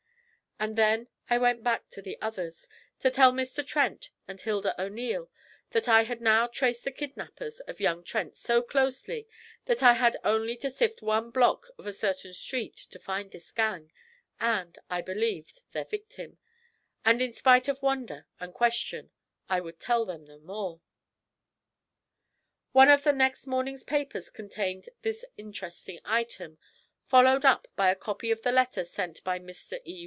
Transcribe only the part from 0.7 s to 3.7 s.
then I went back to the others, to tell Mr.